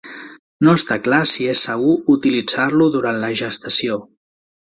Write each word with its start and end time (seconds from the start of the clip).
No 0.67 0.73
està 0.77 0.95
clar 1.07 1.19
si 1.31 1.45
és 1.53 1.61
segur 1.67 1.93
utilitzar-lo 2.13 2.87
durant 2.97 3.21
la 3.25 3.31
gestació. 3.43 4.01